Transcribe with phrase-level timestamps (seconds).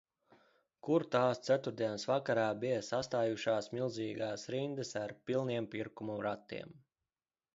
[0.85, 6.75] Kur tās ceturtdienas vakarā bija sastājušās milzīgas rindas ar pilniem pirkumu ratiem.